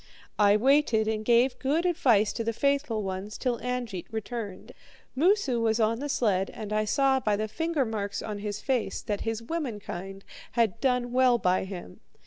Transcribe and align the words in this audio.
"I 0.39 0.57
waited 0.57 1.07
and 1.07 1.23
gave 1.23 1.59
good 1.59 1.85
advice 1.85 2.33
to 2.33 2.43
the 2.43 2.53
faithful 2.53 3.03
ones 3.03 3.37
till 3.37 3.59
Angeit 3.59 4.07
returned. 4.09 4.71
Moosu 5.15 5.61
was 5.61 5.79
on 5.79 5.99
the 5.99 6.09
sled, 6.09 6.49
and 6.55 6.73
I 6.73 6.85
saw 6.85 7.19
by 7.19 7.35
the 7.35 7.47
fingermarks 7.47 8.23
on 8.23 8.39
his 8.39 8.61
face 8.61 9.03
that 9.03 9.21
his 9.21 9.43
womankind 9.43 10.23
had 10.53 10.81
done 10.81 11.11
well 11.11 11.37
by 11.37 11.65
him. 11.65 11.99